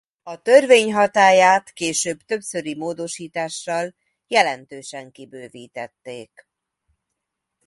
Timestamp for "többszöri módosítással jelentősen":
2.25-5.11